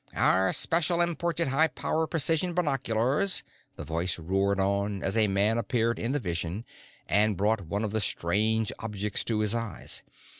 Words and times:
"Our 0.15 0.51
special 0.51 0.99
imported 0.99 1.49
high 1.49 1.67
power 1.67 2.07
precision 2.07 2.55
binoculars," 2.55 3.43
the 3.75 3.83
voice 3.83 4.17
roared 4.17 4.59
on 4.59 5.03
as 5.03 5.15
a 5.15 5.27
man 5.27 5.59
appeared 5.59 5.99
in 5.99 6.11
the 6.11 6.17
vision 6.17 6.65
and 7.07 7.37
brought 7.37 7.61
one 7.67 7.83
of 7.83 7.91
the 7.91 8.01
strange 8.01 8.71
objects 8.79 9.21
up 9.21 9.25
to 9.27 9.39
his 9.41 9.53
eyes. 9.53 10.01